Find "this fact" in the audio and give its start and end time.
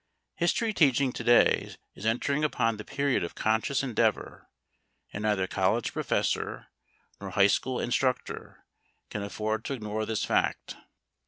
10.07-10.75